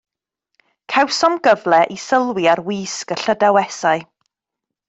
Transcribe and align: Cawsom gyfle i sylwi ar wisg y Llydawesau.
Cawsom 0.93 1.35
gyfle 1.47 1.81
i 1.97 1.99
sylwi 2.05 2.49
ar 2.55 2.65
wisg 2.71 3.17
y 3.17 3.21
Llydawesau. 3.27 4.07